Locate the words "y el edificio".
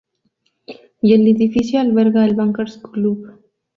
0.99-1.79